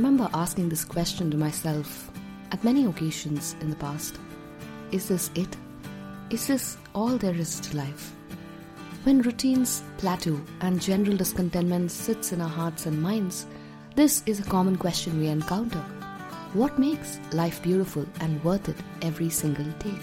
[0.00, 2.10] remember asking this question to myself
[2.52, 4.18] at many occasions in the past
[4.92, 5.54] Is this it?
[6.30, 8.14] Is this all there is to life?
[9.02, 13.44] When routines plateau and general discontentment sits in our hearts and minds,
[13.94, 15.84] this is a common question we encounter.
[16.54, 19.98] What makes life beautiful and worth it every single day?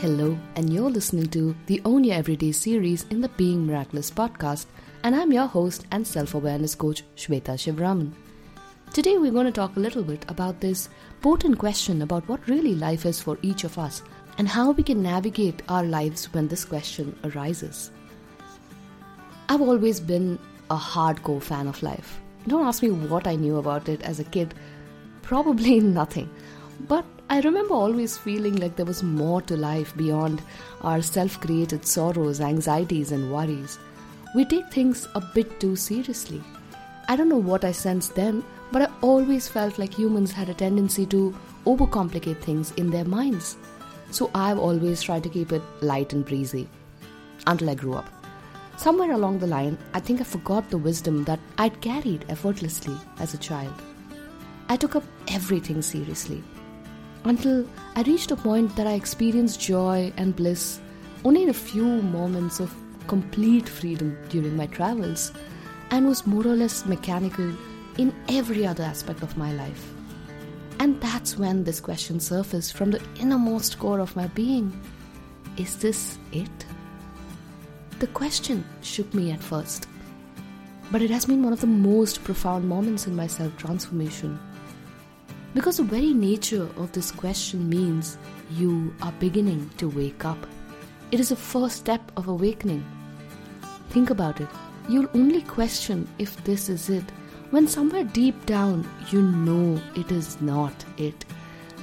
[0.00, 4.66] Hello, and you're listening to the Own Your Everyday series in the Being Miraculous podcast,
[5.02, 8.12] and I'm your host and self awareness coach, Shweta Shivraman.
[8.94, 10.88] Today, we're going to talk a little bit about this
[11.20, 14.02] potent question about what really life is for each of us
[14.38, 17.90] and how we can navigate our lives when this question arises.
[19.48, 20.38] I've always been
[20.70, 22.20] a hardcore fan of life.
[22.46, 24.54] Don't ask me what I knew about it as a kid,
[25.22, 26.30] probably nothing.
[26.86, 30.40] But I remember always feeling like there was more to life beyond
[30.80, 33.78] our self created sorrows, anxieties, and worries.
[34.34, 36.42] We take things a bit too seriously.
[37.06, 40.54] I don't know what I sensed then, but I always felt like humans had a
[40.54, 43.58] tendency to overcomplicate things in their minds.
[44.10, 46.66] So I've always tried to keep it light and breezy
[47.46, 48.08] until I grew up.
[48.78, 53.34] Somewhere along the line, I think I forgot the wisdom that I'd carried effortlessly as
[53.34, 53.74] a child.
[54.70, 56.42] I took up everything seriously
[57.24, 57.66] until
[57.96, 60.80] I reached a point that I experienced joy and bliss
[61.24, 62.74] only in a few moments of
[63.06, 65.32] complete freedom during my travels
[65.90, 67.52] and was more or less mechanical
[67.96, 69.92] in every other aspect of my life.
[70.80, 74.72] And that's when this question surfaced from the innermost core of my being
[75.56, 76.66] Is this it?
[77.98, 79.88] The question shook me at first,
[80.92, 84.38] but it has been one of the most profound moments in my self transformation
[85.54, 88.18] because the very nature of this question means
[88.50, 90.38] you are beginning to wake up.
[91.10, 92.84] It is a first step of awakening.
[93.90, 94.48] Think about it.
[94.88, 97.04] You'll only question if this is it
[97.50, 101.24] when somewhere deep down you know it is not it.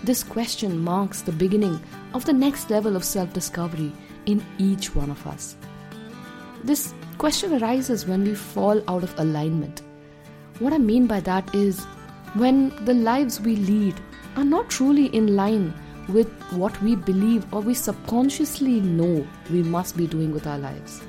[0.03, 1.79] This question marks the beginning
[2.13, 3.91] of the next level of self discovery
[4.27, 5.55] in each one of us.
[6.63, 9.81] This question arises when we fall out of alignment.
[10.59, 11.85] What I mean by that is
[12.35, 13.95] when the lives we lead
[14.35, 15.73] are not truly in line
[16.09, 21.01] with what we believe or we subconsciously know we must be doing with our lives.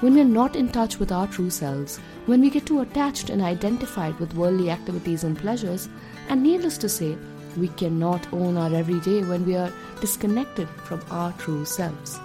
[0.00, 3.42] When we're not in touch with our true selves, when we get too attached and
[3.42, 5.88] identified with worldly activities and pleasures,
[6.28, 7.16] and needless to say,
[7.56, 12.18] we cannot own our everyday when we are disconnected from our true selves.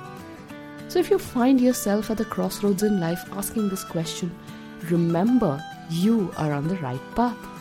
[0.87, 4.35] So, if you find yourself at the crossroads in life asking this question,
[4.89, 7.58] remember you are on the right path.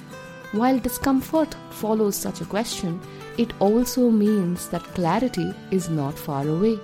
[0.53, 3.01] While discomfort follows such a question,
[3.37, 6.79] it also means that clarity is not far away.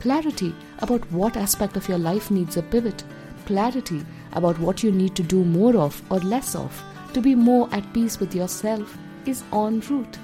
[0.00, 3.02] Clarity about what aspect of your life needs a pivot,
[3.46, 6.82] clarity about what you need to do more of or less of
[7.14, 10.18] to be more at peace with yourself is en route.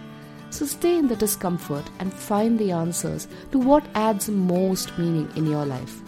[0.50, 5.47] So stay in the discomfort and find the answers to what adds most meaning in
[5.47, 6.03] your life.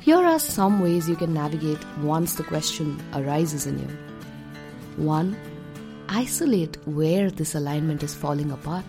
[0.00, 4.07] Here are some ways you can navigate once the question arises in you.
[4.98, 5.36] 1.
[6.08, 8.84] Isolate where this alignment is falling apart.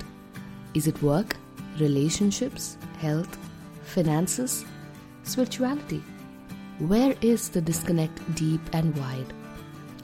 [0.74, 1.36] Is it work,
[1.80, 3.38] relationships, health,
[3.84, 4.66] finances,
[5.24, 6.04] spirituality?
[6.80, 9.34] Where is the disconnect deep and wide?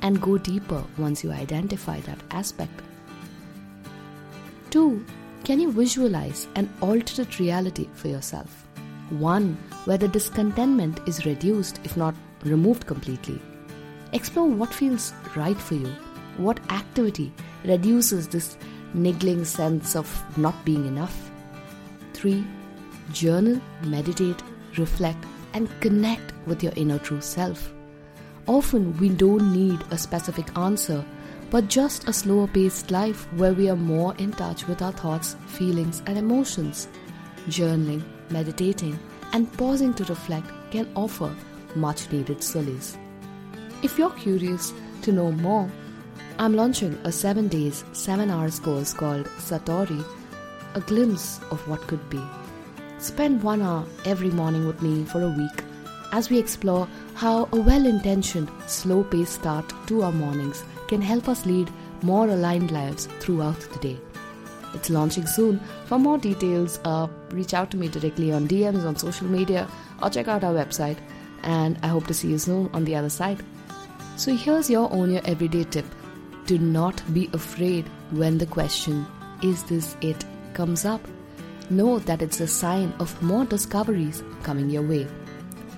[0.02, 2.82] And go deeper once you identify that aspect.
[4.70, 5.04] 2.
[5.44, 8.68] Can you visualize an alternate reality for yourself?
[9.10, 13.42] One where the discontentment is reduced, if not removed completely.
[14.14, 15.94] Explore what feels right for you.
[16.38, 17.32] What activity
[17.64, 18.58] reduces this
[18.94, 21.32] niggling sense of not being enough?
[22.14, 22.46] 3.
[23.12, 24.42] Journal, meditate,
[24.78, 25.24] reflect,
[25.54, 27.72] and connect with your inner true self.
[28.48, 31.04] Often we don't need a specific answer,
[31.50, 35.36] but just a slower paced life where we are more in touch with our thoughts,
[35.48, 36.88] feelings, and emotions.
[37.48, 39.00] Journaling, meditating,
[39.34, 41.34] and pausing to reflect can offer
[41.76, 42.98] much needed solace.
[43.84, 44.74] If you're curious
[45.04, 45.70] to know more,
[46.40, 50.04] I'm launching a 7 days, 7 hours course called Satori,
[50.74, 52.22] a glimpse of what could be.
[52.98, 55.64] Spend one hour every morning with me for a week
[56.16, 61.28] as we explore how a well intentioned, slow paced start to our mornings can help
[61.28, 61.70] us lead
[62.04, 64.00] more aligned lives throughout the day.
[64.74, 65.60] It's launching soon.
[65.88, 69.68] For more details, uh, reach out to me directly on DMs on social media
[70.02, 70.98] or check out our website.
[71.44, 73.44] And I hope to see you soon on the other side.
[74.18, 75.86] So here's your own your everyday tip.
[76.46, 79.06] Do not be afraid when the question,
[79.44, 80.24] is this it,
[80.54, 81.02] comes up.
[81.70, 85.08] know that it's a sign of more discoveries coming your way.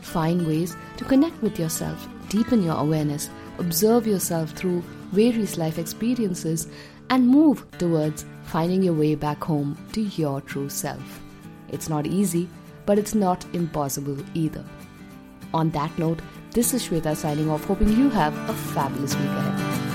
[0.01, 6.67] Find ways to connect with yourself, deepen your awareness, observe yourself through various life experiences,
[7.09, 11.21] and move towards finding your way back home to your true self.
[11.69, 12.49] It's not easy,
[12.85, 14.63] but it's not impossible either.
[15.53, 16.19] On that note,
[16.51, 19.86] this is Shweta signing off, hoping you have a fabulous week ahead.